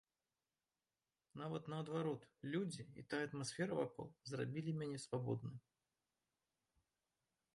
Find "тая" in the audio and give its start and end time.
3.13-3.21